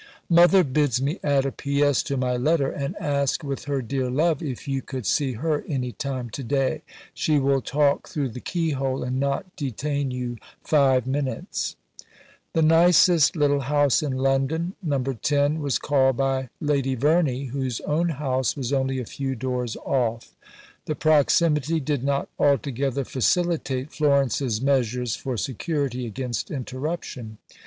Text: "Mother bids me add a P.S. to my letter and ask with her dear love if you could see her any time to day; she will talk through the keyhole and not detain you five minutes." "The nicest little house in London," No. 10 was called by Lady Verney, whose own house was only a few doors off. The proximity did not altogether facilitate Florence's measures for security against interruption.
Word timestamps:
"Mother 0.29 0.63
bids 0.63 0.99
me 0.99 1.19
add 1.23 1.45
a 1.45 1.51
P.S. 1.51 2.01
to 2.01 2.17
my 2.17 2.35
letter 2.35 2.71
and 2.71 2.95
ask 2.95 3.43
with 3.43 3.65
her 3.65 3.83
dear 3.83 4.09
love 4.09 4.41
if 4.41 4.67
you 4.67 4.81
could 4.81 5.05
see 5.05 5.33
her 5.33 5.63
any 5.67 5.91
time 5.91 6.31
to 6.31 6.41
day; 6.43 6.81
she 7.13 7.37
will 7.37 7.61
talk 7.61 8.09
through 8.09 8.29
the 8.29 8.39
keyhole 8.39 9.03
and 9.03 9.19
not 9.19 9.55
detain 9.55 10.09
you 10.09 10.37
five 10.63 11.05
minutes." 11.05 11.75
"The 12.53 12.63
nicest 12.63 13.35
little 13.35 13.59
house 13.59 14.01
in 14.01 14.13
London," 14.13 14.73
No. 14.81 14.97
10 15.03 15.59
was 15.59 15.77
called 15.77 16.17
by 16.17 16.49
Lady 16.59 16.95
Verney, 16.95 17.45
whose 17.53 17.79
own 17.81 18.09
house 18.09 18.57
was 18.57 18.73
only 18.73 18.97
a 18.97 19.05
few 19.05 19.35
doors 19.35 19.77
off. 19.85 20.33
The 20.85 20.95
proximity 20.95 21.79
did 21.79 22.03
not 22.03 22.27
altogether 22.39 23.05
facilitate 23.05 23.91
Florence's 23.93 24.61
measures 24.63 25.15
for 25.15 25.37
security 25.37 26.07
against 26.07 26.49
interruption. 26.49 27.37